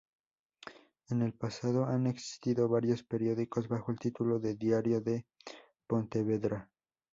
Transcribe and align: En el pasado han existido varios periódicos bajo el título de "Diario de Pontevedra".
En 1.09 1.21
el 1.21 1.31
pasado 1.35 1.85
han 1.85 2.07
existido 2.07 2.67
varios 2.67 3.03
periódicos 3.03 3.67
bajo 3.67 3.91
el 3.91 3.99
título 3.99 4.39
de 4.39 4.55
"Diario 4.55 4.99
de 4.99 5.27
Pontevedra". 5.85 6.67